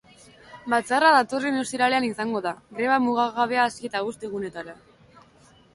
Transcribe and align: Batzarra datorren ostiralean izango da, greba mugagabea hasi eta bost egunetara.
Batzarra 0.73 1.11
datorren 1.15 1.59
ostiralean 1.65 2.07
izango 2.09 2.41
da, 2.49 2.55
greba 2.81 2.99
mugagabea 3.05 3.69
hasi 3.69 3.91
eta 3.93 4.05
bost 4.09 4.29
egunetara. 4.31 4.77